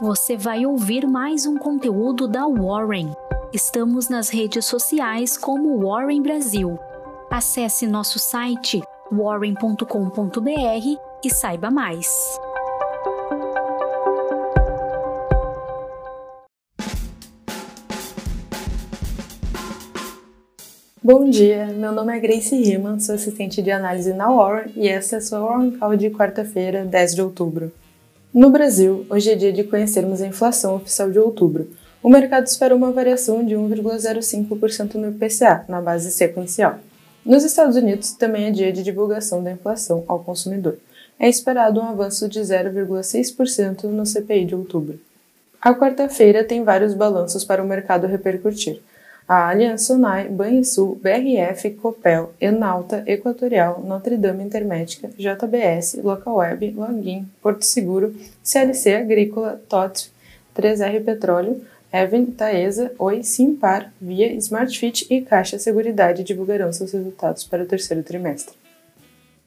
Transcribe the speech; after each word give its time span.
você 0.00 0.34
vai 0.34 0.64
ouvir 0.64 1.06
mais 1.06 1.44
um 1.44 1.58
conteúdo 1.58 2.26
da 2.26 2.46
Warren. 2.46 3.12
Estamos 3.52 4.08
nas 4.08 4.30
redes 4.30 4.64
sociais 4.64 5.36
como 5.36 5.78
Warren 5.78 6.22
Brasil. 6.22 6.78
Acesse 7.30 7.86
nosso 7.86 8.18
site 8.18 8.80
warren.com.br 9.12 9.84
e 11.22 11.30
saiba 11.30 11.70
mais. 11.70 12.08
Bom 21.02 21.28
dia, 21.28 21.66
meu 21.66 21.92
nome 21.92 22.16
é 22.16 22.20
Grace 22.20 22.56
Riemann, 22.56 23.00
sou 23.00 23.16
assistente 23.16 23.60
de 23.60 23.70
análise 23.70 24.14
na 24.14 24.30
Warren 24.30 24.72
e 24.76 24.88
essa 24.88 25.16
é 25.16 25.18
a 25.18 25.20
sua 25.20 25.40
Warren 25.40 25.72
Call 25.72 25.96
de 25.96 26.08
quarta-feira, 26.08 26.86
10 26.86 27.14
de 27.16 27.22
outubro. 27.22 27.70
No 28.32 28.48
Brasil, 28.48 29.04
hoje 29.10 29.28
é 29.28 29.34
dia 29.34 29.52
de 29.52 29.64
conhecermos 29.64 30.22
a 30.22 30.26
inflação 30.26 30.76
oficial 30.76 31.10
de 31.10 31.18
outubro. 31.18 31.68
O 32.00 32.08
mercado 32.08 32.46
espera 32.46 32.76
uma 32.76 32.92
variação 32.92 33.44
de 33.44 33.56
1,05% 33.56 34.94
no 34.94 35.08
IPCA, 35.08 35.64
na 35.68 35.80
base 35.80 36.12
sequencial. 36.12 36.78
Nos 37.26 37.42
Estados 37.42 37.74
Unidos, 37.74 38.12
também 38.12 38.44
é 38.44 38.50
dia 38.52 38.72
de 38.72 38.84
divulgação 38.84 39.42
da 39.42 39.50
inflação 39.50 40.04
ao 40.06 40.20
consumidor. 40.20 40.78
É 41.18 41.28
esperado 41.28 41.80
um 41.80 41.88
avanço 41.88 42.28
de 42.28 42.38
0,6% 42.38 43.82
no 43.84 44.06
CPI 44.06 44.44
de 44.44 44.54
outubro. 44.54 45.00
A 45.60 45.74
quarta-feira 45.74 46.44
tem 46.44 46.62
vários 46.62 46.94
balanços 46.94 47.44
para 47.44 47.60
o 47.60 47.66
mercado 47.66 48.06
repercutir 48.06 48.80
a 49.30 49.46
Aliança 49.46 49.94
Sonai, 49.94 50.28
Banrisul, 50.28 50.96
BRF, 50.96 51.70
Copel, 51.80 52.32
Enalta, 52.40 53.04
Equatorial, 53.06 53.80
Notre 53.80 54.16
Dame 54.16 54.42
Intermédica, 54.42 55.08
JBS, 55.16 56.00
Localweb, 56.02 56.72
Login, 56.72 57.28
Porto 57.40 57.64
Seguro, 57.64 58.12
CLC 58.42 58.96
Agrícola, 58.96 59.62
TOTF, 59.68 60.10
3R 60.52 61.04
Petróleo, 61.04 61.64
Even, 61.92 62.26
Taesa, 62.26 62.90
Oi, 62.98 63.22
Simpar, 63.22 63.92
Via, 64.00 64.32
Smartfit 64.32 65.06
e 65.08 65.20
Caixa 65.20 65.60
Seguridade 65.60 66.24
divulgarão 66.24 66.72
seus 66.72 66.90
resultados 66.90 67.44
para 67.44 67.62
o 67.62 67.66
terceiro 67.66 68.02
trimestre. 68.02 68.56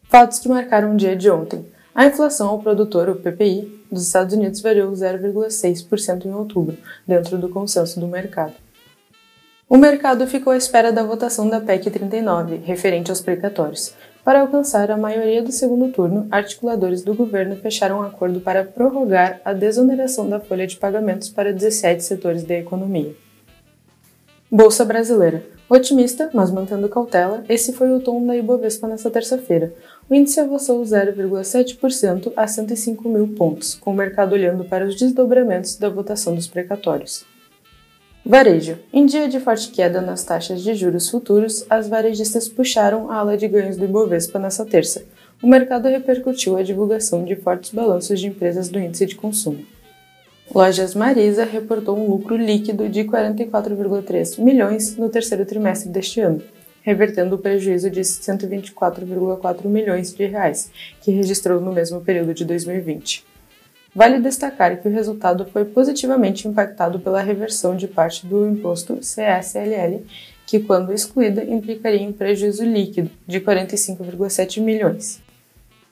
Fatos 0.04 0.40
que 0.40 0.48
marcaram 0.48 0.94
o 0.94 0.98
dia 0.98 1.14
de 1.14 1.30
ontem. 1.30 1.66
A 1.94 2.06
inflação 2.06 2.48
ao 2.48 2.60
produtor, 2.60 3.10
o 3.10 3.16
PPI, 3.18 3.86
dos 3.92 4.08
Estados 4.08 4.34
Unidos 4.34 4.62
variou 4.62 4.94
0,6% 4.94 6.26
em 6.26 6.34
outubro, 6.34 6.78
dentro 7.06 7.38
do 7.38 7.50
consenso 7.50 8.00
do 8.00 8.08
mercado. 8.08 8.54
O 9.74 9.78
mercado 9.78 10.28
ficou 10.28 10.54
à 10.54 10.56
espera 10.56 10.92
da 10.92 11.02
votação 11.02 11.50
da 11.50 11.60
PEC 11.60 11.90
39, 11.90 12.58
referente 12.58 13.10
aos 13.10 13.22
precatórios. 13.22 13.92
Para 14.24 14.42
alcançar 14.42 14.92
a 14.92 14.98
maioria 14.98 15.42
do 15.42 15.52
segundo 15.52 15.92
turno, 15.92 16.28
articuladores 16.30 17.02
do 17.02 17.16
governo 17.16 17.56
fecharam 17.56 17.98
um 17.98 18.04
acordo 18.04 18.40
para 18.40 18.64
prorrogar 18.64 19.42
a 19.44 19.52
desoneração 19.52 20.30
da 20.30 20.40
folha 20.40 20.68
de 20.68 20.78
pagamentos 20.78 21.28
para 21.28 21.52
17 21.52 22.04
setores 22.04 22.44
da 22.44 22.54
economia. 22.54 23.16
Bolsa 24.52 24.86
Brasileira. 24.86 25.44
Otimista, 25.68 26.30
mas 26.36 26.52
mantendo 26.52 26.88
cautela, 26.88 27.44
esse 27.50 27.74
foi 27.74 27.92
o 27.92 28.00
tom 28.00 28.24
da 28.28 28.38
Ibovespa 28.38 28.88
nesta 28.88 29.10
terça-feira. 29.10 29.74
O 30.08 30.14
índice 30.14 30.40
avançou 30.40 30.84
0,7% 30.84 32.32
a 32.36 32.46
105 32.46 33.10
mil 33.10 33.30
pontos, 33.30 33.74
com 33.74 33.90
o 33.90 33.96
mercado 33.96 34.34
olhando 34.34 34.66
para 34.66 34.86
os 34.86 34.96
desdobramentos 34.96 35.78
da 35.78 35.90
votação 35.90 36.36
dos 36.36 36.46
precatórios. 36.46 37.33
Varejo. 38.26 38.80
Em 38.94 39.06
dia 39.06 39.28
de 39.28 39.38
forte 39.38 39.70
queda 39.70 40.00
nas 40.00 40.24
taxas 40.24 40.62
de 40.62 40.74
juros 40.76 41.10
futuros, 41.10 41.66
as 41.70 41.90
varejistas 41.90 42.48
puxaram 42.48 43.12
a 43.12 43.18
ala 43.18 43.36
de 43.36 43.50
ganhos 43.50 43.76
do 43.76 43.84
Ibovespa 43.84 44.40
nesta 44.40 44.66
terça. 44.66 45.04
O 45.42 45.48
mercado 45.48 45.90
repercutiu 45.90 46.56
a 46.56 46.64
divulgação 46.64 47.26
de 47.26 47.36
fortes 47.36 47.72
balanços 47.72 48.22
de 48.22 48.28
empresas 48.28 48.70
do 48.70 48.80
índice 48.80 49.06
de 49.06 49.16
consumo. 49.16 49.66
Lojas 50.56 50.96
Marisa 50.96 51.44
reportou 51.44 51.98
um 51.98 52.10
lucro 52.10 52.38
líquido 52.38 52.88
de 52.88 53.04
44,3 53.04 54.42
milhões 54.42 54.96
no 54.96 55.10
terceiro 55.10 55.46
trimestre 55.46 55.90
deste 55.90 56.22
ano, 56.22 56.42
revertendo 56.82 57.36
o 57.36 57.40
prejuízo 57.40 57.90
de 57.90 58.00
124,4 58.00 59.66
milhões 59.66 60.14
de 60.14 60.26
reais, 60.26 60.72
que 61.02 61.12
registrou 61.12 61.60
no 61.60 61.74
mesmo 61.74 62.00
período 62.00 62.34
de 62.34 62.46
2020. 62.46 63.33
Vale 63.96 64.20
destacar 64.20 64.82
que 64.82 64.88
o 64.88 64.92
resultado 64.92 65.46
foi 65.46 65.66
positivamente 65.66 66.48
impactado 66.48 67.00
pela 67.00 67.22
reversão 67.22 67.76
de 67.76 67.88
parte 67.88 68.26
do 68.26 68.48
imposto 68.48 68.96
CSLL, 68.96 70.04
que, 70.48 70.60
quando 70.60 70.92
excluída, 70.92 71.44
implicaria 71.44 72.02
em 72.02 72.12
prejuízo 72.12 72.66
líquido 72.66 73.12
de 73.28 73.40
45,7 73.40 74.62
milhões. 74.62 75.22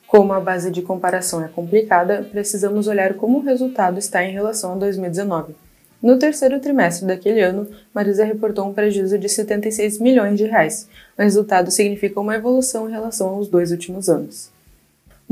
Como 0.07 0.33
a 0.33 0.39
base 0.39 0.71
de 0.71 0.81
comparação 0.81 1.43
é 1.43 1.47
complicada, 1.47 2.27
precisamos 2.29 2.87
olhar 2.87 3.13
como 3.13 3.37
o 3.37 3.43
resultado 3.43 3.99
está 3.99 4.23
em 4.23 4.33
relação 4.33 4.73
a 4.73 4.75
2019. 4.75 5.53
No 6.01 6.17
terceiro 6.17 6.59
trimestre 6.59 7.05
daquele 7.05 7.41
ano, 7.41 7.67
Marisa 7.93 8.25
reportou 8.25 8.67
um 8.67 8.73
prejuízo 8.73 9.19
de 9.19 9.29
76 9.29 9.99
milhões 9.99 10.39
de 10.39 10.45
reais. 10.45 10.89
O 11.15 11.21
resultado 11.21 11.69
significa 11.69 12.19
uma 12.19 12.35
evolução 12.35 12.89
em 12.89 12.91
relação 12.91 13.29
aos 13.29 13.47
dois 13.47 13.71
últimos 13.71 14.09
anos. 14.09 14.49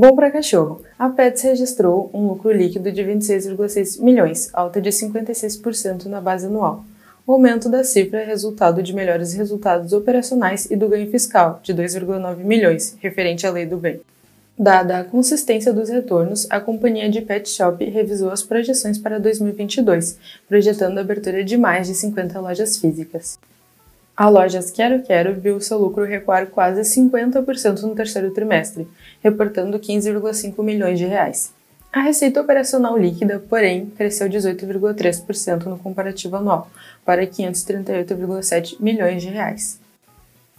Bom 0.00 0.16
para 0.16 0.30
cachorro. 0.30 0.80
A 0.98 1.10
Pets 1.10 1.42
registrou 1.42 2.08
um 2.14 2.26
lucro 2.26 2.50
líquido 2.50 2.90
de 2.90 3.02
26,6 3.02 4.02
milhões, 4.02 4.48
alta 4.54 4.80
de 4.80 4.88
56% 4.88 6.06
na 6.06 6.22
base 6.22 6.46
anual. 6.46 6.86
O 7.26 7.32
aumento 7.32 7.68
da 7.68 7.84
cifra 7.84 8.22
é 8.22 8.24
resultado 8.24 8.82
de 8.82 8.94
melhores 8.94 9.34
resultados 9.34 9.92
operacionais 9.92 10.70
e 10.70 10.74
do 10.74 10.88
ganho 10.88 11.10
fiscal, 11.10 11.60
de 11.62 11.74
2,9 11.74 12.36
milhões, 12.38 12.96
referente 12.98 13.46
à 13.46 13.50
lei 13.50 13.66
do 13.66 13.76
bem. 13.76 14.00
Dada 14.58 15.00
a 15.00 15.04
consistência 15.04 15.70
dos 15.70 15.90
retornos, 15.90 16.46
a 16.48 16.58
companhia 16.58 17.10
de 17.10 17.20
Pet 17.20 17.46
Shop 17.46 17.84
revisou 17.84 18.30
as 18.30 18.42
projeções 18.42 18.96
para 18.96 19.20
2022, 19.20 20.16
projetando 20.48 20.96
a 20.96 21.02
abertura 21.02 21.44
de 21.44 21.58
mais 21.58 21.88
de 21.88 21.94
50 21.94 22.40
lojas 22.40 22.78
físicas. 22.78 23.38
A 24.20 24.28
Lojas 24.28 24.70
Quero 24.70 25.02
Quero 25.02 25.40
viu 25.40 25.58
seu 25.62 25.78
lucro 25.78 26.04
recuar 26.04 26.48
quase 26.48 26.82
50% 26.82 27.80
no 27.80 27.94
terceiro 27.94 28.30
trimestre, 28.32 28.86
reportando 29.22 29.78
15,5 29.78 30.62
milhões 30.62 30.98
de 30.98 31.06
reais. 31.06 31.54
A 31.90 32.02
receita 32.02 32.38
operacional 32.38 32.98
líquida, 32.98 33.42
porém, 33.48 33.86
cresceu 33.96 34.28
18,3% 34.28 35.64
no 35.64 35.78
comparativo 35.78 36.36
anual, 36.36 36.70
para 37.02 37.26
538,7 37.26 38.76
milhões 38.78 39.22
de 39.22 39.30
reais. 39.30 39.80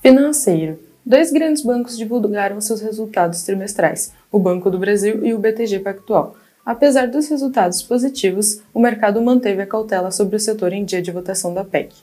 Financeiro. 0.01 0.79
Dois 1.05 1.31
grandes 1.31 1.61
bancos 1.61 1.95
divulgaram 1.95 2.59
seus 2.59 2.81
resultados 2.81 3.43
trimestrais, 3.43 4.11
o 4.31 4.39
Banco 4.39 4.71
do 4.71 4.79
Brasil 4.79 5.23
e 5.23 5.35
o 5.35 5.37
BTG 5.37 5.81
Pactual. 5.81 6.35
Apesar 6.65 7.07
dos 7.07 7.29
resultados 7.29 7.83
positivos, 7.83 8.63
o 8.73 8.79
mercado 8.79 9.21
manteve 9.21 9.61
a 9.61 9.67
cautela 9.67 10.09
sobre 10.09 10.35
o 10.35 10.39
setor 10.39 10.73
em 10.73 10.83
dia 10.83 10.99
de 10.99 11.11
votação 11.11 11.53
da 11.53 11.63
PEC. 11.63 11.93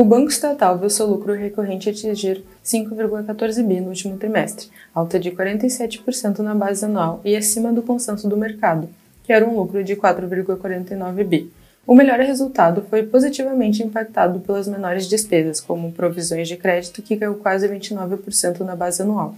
O 0.00 0.04
banco 0.04 0.28
estatal 0.28 0.78
viu 0.78 0.88
seu 0.88 1.08
lucro 1.08 1.32
recorrente 1.32 1.90
atingir 1.90 2.44
5,14 2.64 3.66
bi 3.66 3.80
no 3.80 3.88
último 3.88 4.16
trimestre, 4.16 4.68
alta 4.94 5.18
de 5.18 5.32
47% 5.32 6.38
na 6.38 6.54
base 6.54 6.84
anual 6.84 7.20
e 7.24 7.34
acima 7.34 7.72
do 7.72 7.82
consenso 7.82 8.28
do 8.28 8.36
mercado, 8.36 8.88
que 9.24 9.32
era 9.32 9.44
um 9.44 9.56
lucro 9.56 9.82
de 9.82 9.96
4,49 9.96 11.24
bi. 11.24 11.50
O 11.84 11.96
melhor 11.96 12.20
resultado 12.20 12.86
foi 12.88 13.02
positivamente 13.02 13.82
impactado 13.82 14.38
pelas 14.38 14.68
menores 14.68 15.08
despesas, 15.08 15.60
como 15.60 15.90
provisões 15.90 16.46
de 16.46 16.56
crédito, 16.56 17.02
que 17.02 17.16
caiu 17.16 17.34
quase 17.34 17.68
29% 17.68 18.60
na 18.60 18.76
base 18.76 19.02
anual. 19.02 19.34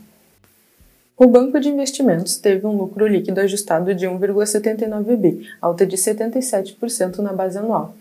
O 1.17 1.27
banco 1.27 1.59
de 1.59 1.71
investimentos 1.71 2.37
teve 2.37 2.67
um 2.67 2.77
lucro 2.77 3.07
líquido 3.07 3.41
ajustado 3.41 3.95
de 3.95 4.07
1,79 4.07 5.17
bi, 5.17 5.49
alta 5.59 5.87
de 5.87 5.97
77% 5.97 7.21
na 7.21 7.33
base 7.33 7.57
anual, 7.57 7.95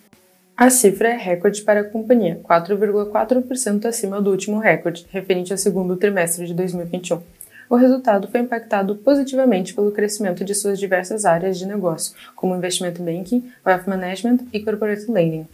a 0.59 0.69
cifra 0.69 1.07
é 1.07 1.15
recorde 1.15 1.61
para 1.61 1.79
a 1.79 1.83
companhia, 1.85 2.41
4,4% 2.43 3.85
acima 3.85 4.21
do 4.21 4.29
último 4.29 4.59
recorde, 4.59 5.07
referente 5.09 5.53
ao 5.53 5.57
segundo 5.57 5.95
trimestre 5.95 6.45
de 6.45 6.53
2021. 6.53 7.21
O 7.69 7.77
resultado 7.77 8.27
foi 8.27 8.41
impactado 8.41 8.93
positivamente 8.97 9.73
pelo 9.73 9.93
crescimento 9.93 10.43
de 10.43 10.53
suas 10.53 10.77
diversas 10.77 11.23
áreas 11.23 11.57
de 11.57 11.65
negócio, 11.65 12.13
como 12.35 12.53
investimento 12.53 13.01
banking, 13.01 13.49
wealth 13.65 13.87
management 13.87 14.39
e 14.51 14.59
corporate 14.59 15.09
lending. 15.09 15.47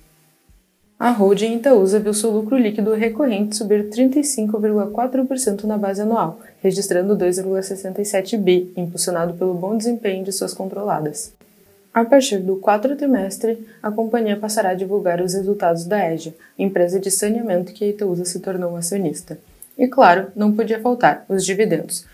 A 0.97 1.11
holding 1.11 1.57
Itaúsa 1.57 1.99
viu 1.99 2.11
seu 2.11 2.31
lucro 2.31 2.57
líquido 2.57 2.95
recorrente 2.95 3.55
subir 3.55 3.87
35,4% 3.89 5.65
na 5.65 5.77
base 5.77 6.01
anual, 6.01 6.39
registrando 6.63 7.15
2,67 7.15 8.39
bi, 8.39 8.73
impulsionado 8.75 9.35
pelo 9.35 9.53
bom 9.53 9.77
desempenho 9.77 10.23
de 10.25 10.31
suas 10.31 10.51
controladas. 10.51 11.34
A 11.95 12.03
partir 12.03 12.39
do 12.39 12.57
quarto 12.57 12.93
trimestre, 12.93 13.65
a 13.81 13.89
companhia 13.89 14.35
passará 14.35 14.71
a 14.71 14.73
divulgar 14.73 15.21
os 15.21 15.33
resultados 15.33 15.85
da 15.85 16.11
EGA, 16.11 16.33
empresa 16.59 16.99
de 16.99 17.09
saneamento 17.09 17.71
que 17.71 17.85
a 17.85 17.87
Itaúsa 17.87 18.25
se 18.25 18.41
tornou 18.41 18.75
acionista. 18.75 19.39
E 19.77 19.87
claro, 19.87 20.27
não 20.35 20.51
podia 20.51 20.81
faltar 20.81 21.23
os 21.29 21.45
dividendos. 21.45 22.05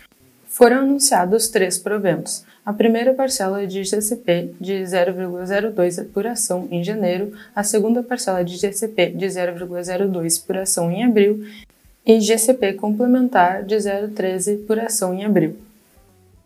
Foram 0.46 0.82
anunciados 0.82 1.48
três 1.48 1.78
proventos. 1.78 2.44
A 2.64 2.72
primeira 2.72 3.12
parcela 3.12 3.66
de 3.66 3.82
GCP 3.82 4.54
de 4.60 4.84
0,02 4.84 6.06
por 6.12 6.28
ação 6.28 6.68
em 6.70 6.84
janeiro, 6.84 7.32
a 7.52 7.64
segunda 7.64 8.04
parcela 8.04 8.44
de 8.44 8.56
GCP 8.56 9.10
de 9.10 9.26
0,02 9.26 10.46
por 10.46 10.58
ação 10.58 10.92
em 10.92 11.02
abril 11.02 11.44
e 12.06 12.20
GCP 12.20 12.74
complementar 12.74 13.64
de 13.64 13.74
0,13 13.74 14.64
por 14.64 14.78
ação 14.78 15.12
em 15.12 15.24
abril. 15.24 15.56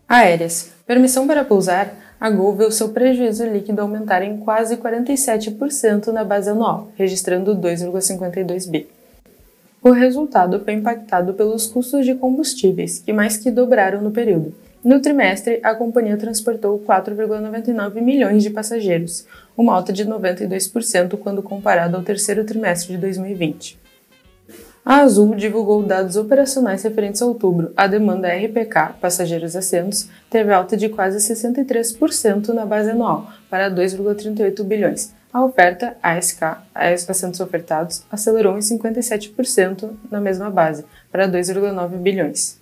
Aéreas. 0.08 0.72
Permissão 0.86 1.26
para 1.26 1.44
pousar 1.44 2.05
A 2.18 2.30
Gol 2.30 2.56
viu 2.56 2.72
seu 2.72 2.88
prejuízo 2.88 3.44
líquido 3.44 3.82
aumentar 3.82 4.22
em 4.22 4.38
quase 4.38 4.78
47% 4.78 6.06
na 6.08 6.24
base 6.24 6.48
anual, 6.48 6.90
registrando 6.96 7.54
2,52 7.54 8.70
bi. 8.70 8.88
O 9.82 9.90
resultado 9.90 10.58
foi 10.64 10.72
impactado 10.72 11.34
pelos 11.34 11.66
custos 11.66 12.06
de 12.06 12.14
combustíveis, 12.14 13.00
que 13.00 13.12
mais 13.12 13.36
que 13.36 13.50
dobraram 13.50 14.00
no 14.00 14.10
período. 14.10 14.54
No 14.82 15.00
trimestre, 15.00 15.60
a 15.62 15.74
companhia 15.74 16.16
transportou 16.16 16.82
4,99 16.88 18.00
milhões 18.00 18.42
de 18.42 18.48
passageiros, 18.48 19.26
uma 19.54 19.74
alta 19.74 19.92
de 19.92 20.06
92% 20.06 21.18
quando 21.18 21.42
comparado 21.42 21.96
ao 21.96 22.02
terceiro 22.02 22.44
trimestre 22.44 22.94
de 22.94 22.98
2020. 22.98 23.78
A 24.88 24.98
Azul 24.98 25.34
divulgou 25.34 25.82
dados 25.82 26.14
operacionais 26.14 26.84
referentes 26.84 27.20
a 27.20 27.26
outubro. 27.26 27.72
A 27.76 27.88
demanda 27.88 28.28
RPK, 28.28 28.94
passageiros 29.00 29.56
assentos, 29.56 30.08
teve 30.30 30.52
alta 30.52 30.76
de 30.76 30.88
quase 30.88 31.18
63% 31.18 32.50
na 32.50 32.64
base 32.64 32.90
anual, 32.90 33.28
para 33.50 33.68
2,38 33.68 34.62
bilhões. 34.62 35.12
A 35.32 35.44
oferta, 35.44 35.96
ASK, 36.00 36.40
assentos 36.72 37.40
ofertados, 37.40 38.04
acelerou 38.12 38.56
em 38.56 38.60
57% 38.60 39.90
na 40.08 40.20
mesma 40.20 40.50
base, 40.50 40.84
para 41.10 41.28
2,9 41.28 41.96
bilhões. 41.96 42.56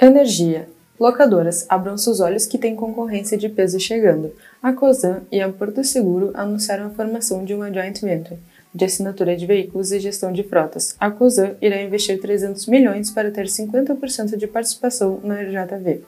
Energia. 0.00 0.68
Locadoras, 1.00 1.66
abram 1.68 1.98
seus 1.98 2.20
olhos 2.20 2.46
que 2.46 2.58
tem 2.58 2.76
concorrência 2.76 3.36
de 3.36 3.48
peso 3.48 3.80
chegando. 3.80 4.32
A 4.62 4.72
COSAN 4.72 5.22
e 5.32 5.40
a 5.40 5.48
Porto 5.48 5.82
Seguro 5.82 6.30
anunciaram 6.34 6.86
a 6.86 6.90
formação 6.90 7.44
de 7.44 7.54
uma 7.54 7.72
joint 7.72 8.00
venture 8.02 8.38
de 8.74 8.84
assinatura 8.84 9.36
de 9.36 9.46
veículos 9.46 9.92
e 9.92 10.00
gestão 10.00 10.32
de 10.32 10.42
frotas. 10.42 10.94
A 11.00 11.10
COSAN 11.10 11.56
irá 11.60 11.82
investir 11.82 12.20
300 12.20 12.66
milhões 12.66 13.10
para 13.10 13.30
ter 13.30 13.46
50% 13.46 14.36
de 14.36 14.46
participação 14.46 15.20
na 15.22 15.42
JV. 15.44 16.02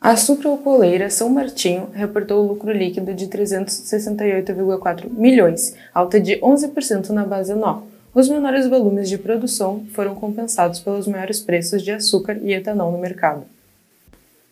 A 0.00 0.16
sucroalcooleira 0.16 1.10
São 1.10 1.28
Martinho 1.28 1.88
reportou 1.92 2.46
lucro 2.46 2.70
líquido 2.70 3.12
de 3.12 3.26
368,4 3.26 5.10
milhões, 5.10 5.74
alta 5.92 6.20
de 6.20 6.36
11% 6.36 7.10
na 7.10 7.24
base 7.24 7.50
anual. 7.50 7.86
Os 8.14 8.28
menores 8.28 8.66
volumes 8.68 9.08
de 9.08 9.18
produção 9.18 9.84
foram 9.92 10.14
compensados 10.14 10.80
pelos 10.80 11.06
maiores 11.06 11.40
preços 11.40 11.82
de 11.82 11.90
açúcar 11.90 12.38
e 12.42 12.52
etanol 12.52 12.92
no 12.92 12.98
mercado. 12.98 13.44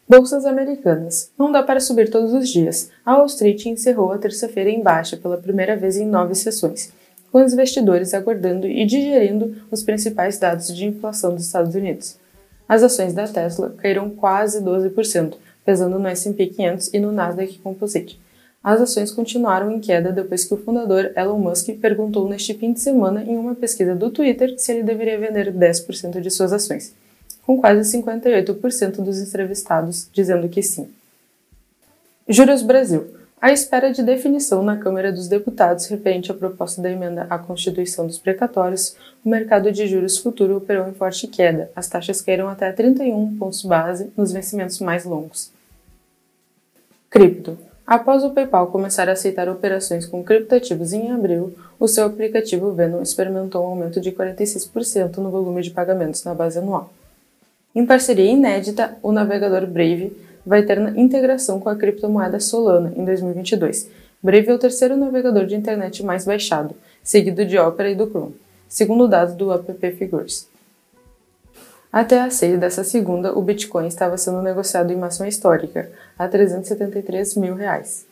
Bolsas 0.08 0.44
americanas. 0.44 1.32
Não 1.38 1.50
dá 1.50 1.62
para 1.62 1.80
subir 1.80 2.10
todos 2.10 2.32
os 2.32 2.48
dias. 2.48 2.90
A 3.04 3.16
Wall 3.16 3.26
Street 3.26 3.66
encerrou 3.66 4.12
a 4.12 4.18
terça-feira 4.18 4.70
em 4.70 4.82
baixa 4.82 5.16
pela 5.16 5.36
primeira 5.36 5.76
vez 5.76 5.96
em 5.96 6.06
nove 6.06 6.34
sessões 6.34 6.92
com 7.36 7.44
os 7.44 7.52
investidores 7.52 8.14
aguardando 8.14 8.66
e 8.66 8.86
digerindo 8.86 9.56
os 9.70 9.82
principais 9.82 10.38
dados 10.38 10.74
de 10.74 10.86
inflação 10.86 11.34
dos 11.34 11.44
Estados 11.44 11.74
Unidos. 11.74 12.16
As 12.66 12.82
ações 12.82 13.12
da 13.12 13.28
Tesla 13.28 13.74
caíram 13.76 14.08
quase 14.08 14.62
12%, 14.62 15.34
pesando 15.62 15.98
no 15.98 16.08
S&P 16.08 16.46
500 16.46 16.94
e 16.94 16.98
no 16.98 17.12
Nasdaq 17.12 17.58
Composite. 17.58 18.18
As 18.64 18.80
ações 18.80 19.12
continuaram 19.12 19.70
em 19.70 19.80
queda 19.80 20.12
depois 20.12 20.46
que 20.46 20.54
o 20.54 20.56
fundador 20.56 21.12
Elon 21.14 21.38
Musk 21.38 21.68
perguntou 21.80 22.26
neste 22.26 22.54
fim 22.54 22.72
de 22.72 22.80
semana 22.80 23.22
em 23.22 23.36
uma 23.36 23.54
pesquisa 23.54 23.94
do 23.94 24.10
Twitter 24.10 24.58
se 24.58 24.72
ele 24.72 24.82
deveria 24.82 25.18
vender 25.18 25.52
10% 25.52 26.20
de 26.20 26.30
suas 26.30 26.54
ações, 26.54 26.94
com 27.46 27.60
quase 27.60 27.96
58% 27.96 28.96
dos 28.96 29.18
entrevistados 29.20 30.08
dizendo 30.12 30.48
que 30.48 30.62
sim. 30.62 30.88
Juros 32.28 32.62
Brasil. 32.62 33.06
À 33.40 33.52
espera 33.52 33.92
de 33.92 34.02
definição 34.02 34.62
na 34.62 34.78
Câmara 34.78 35.12
dos 35.12 35.28
Deputados 35.28 35.86
referente 35.86 36.32
à 36.32 36.34
proposta 36.34 36.82
da 36.82 36.90
emenda 36.90 37.26
à 37.30 37.38
Constituição 37.38 38.06
dos 38.06 38.18
Precatórios, 38.18 38.96
o 39.24 39.28
mercado 39.28 39.70
de 39.70 39.86
juros 39.86 40.18
futuro 40.18 40.56
operou 40.56 40.88
em 40.88 40.94
forte 40.94 41.28
queda. 41.28 41.70
As 41.76 41.86
taxas 41.86 42.20
caíram 42.20 42.48
até 42.48 42.72
31 42.72 43.36
pontos 43.36 43.62
base 43.62 44.10
nos 44.16 44.32
vencimentos 44.32 44.80
mais 44.80 45.04
longos. 45.04 45.52
Cripto. 47.08 47.56
Após 47.86 48.24
o 48.24 48.30
PayPal 48.30 48.66
começar 48.68 49.08
a 49.08 49.12
aceitar 49.12 49.48
operações 49.48 50.06
com 50.06 50.24
criptativos 50.24 50.92
em 50.92 51.12
abril, 51.12 51.54
o 51.78 51.86
seu 51.86 52.06
aplicativo 52.06 52.72
Venom 52.72 53.00
experimentou 53.00 53.62
um 53.62 53.68
aumento 53.68 54.00
de 54.00 54.10
46% 54.10 55.18
no 55.18 55.30
volume 55.30 55.62
de 55.62 55.70
pagamentos 55.70 56.24
na 56.24 56.34
base 56.34 56.58
anual. 56.58 56.90
Em 57.76 57.84
parceria 57.84 58.30
inédita, 58.30 58.96
o 59.02 59.12
navegador 59.12 59.66
Brave 59.66 60.16
vai 60.46 60.62
ter 60.62 60.78
integração 60.96 61.60
com 61.60 61.68
a 61.68 61.76
criptomoeda 61.76 62.40
Solana 62.40 62.90
em 62.96 63.04
2022. 63.04 63.90
Brave 64.22 64.48
é 64.48 64.54
o 64.54 64.58
terceiro 64.58 64.96
navegador 64.96 65.44
de 65.44 65.54
internet 65.54 66.02
mais 66.02 66.24
baixado, 66.24 66.74
seguido 67.02 67.44
de 67.44 67.58
Opera 67.58 67.90
e 67.90 67.94
do 67.94 68.06
Chrome, 68.06 68.34
segundo 68.66 69.06
dados 69.06 69.34
do 69.34 69.52
App 69.52 69.90
Figures. 69.92 70.48
Até 71.92 72.18
a 72.18 72.30
6 72.30 72.58
dessa 72.58 72.82
segunda, 72.82 73.36
o 73.36 73.42
Bitcoin 73.42 73.88
estava 73.88 74.16
sendo 74.16 74.40
negociado 74.40 74.90
em 74.90 74.96
máxima 74.96 75.28
histórica, 75.28 75.90
a 76.18 76.26
373 76.26 77.36
mil 77.36 77.54
reais. 77.54 78.06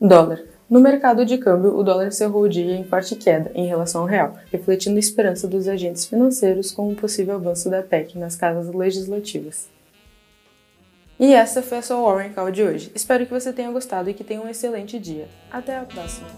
Dólar. 0.00 0.44
No 0.68 0.80
mercado 0.80 1.24
de 1.24 1.38
câmbio, 1.38 1.74
o 1.74 1.82
dólar 1.82 2.08
encerrou 2.08 2.42
o 2.42 2.48
dia 2.48 2.76
em 2.76 2.84
forte 2.84 3.16
queda 3.16 3.50
em 3.54 3.66
relação 3.66 4.02
ao 4.02 4.06
real, 4.06 4.34
refletindo 4.52 4.96
a 4.96 5.00
esperança 5.00 5.48
dos 5.48 5.66
agentes 5.66 6.04
financeiros 6.04 6.70
com 6.70 6.90
o 6.90 6.94
possível 6.94 7.36
avanço 7.36 7.70
da 7.70 7.82
PEC 7.82 8.18
nas 8.18 8.36
casas 8.36 8.72
legislativas. 8.74 9.70
E 11.18 11.32
essa 11.34 11.62
foi 11.62 11.78
a 11.78 11.82
sua 11.82 12.00
Warren 12.00 12.32
Call 12.32 12.50
de 12.50 12.62
hoje. 12.62 12.92
Espero 12.94 13.24
que 13.24 13.32
você 13.32 13.50
tenha 13.50 13.70
gostado 13.70 14.10
e 14.10 14.14
que 14.14 14.22
tenha 14.22 14.42
um 14.42 14.48
excelente 14.48 14.98
dia. 14.98 15.26
Até 15.50 15.76
a 15.76 15.84
próxima! 15.84 16.28